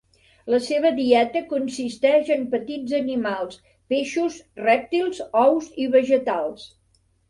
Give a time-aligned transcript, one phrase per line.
[0.53, 3.63] La seva dieta consisteix en petits animals,
[3.95, 6.71] peixos, rèptils, ous i vegetals.